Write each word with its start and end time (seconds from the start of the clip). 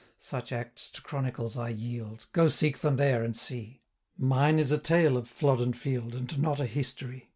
1010 0.17 0.17
Such 0.31 0.51
acts 0.51 0.89
to 0.89 1.01
chronicles 1.03 1.55
I 1.59 1.69
yield; 1.69 2.25
Go 2.31 2.47
seek 2.49 2.79
them 2.79 2.95
there, 2.95 3.23
and 3.23 3.37
see: 3.37 3.81
Mine 4.17 4.57
is 4.57 4.71
a 4.71 4.79
tale 4.79 5.15
of 5.15 5.29
Flodden 5.29 5.73
Field, 5.73 6.15
And 6.15 6.39
not 6.39 6.59
a 6.59 6.65
history. 6.65 7.29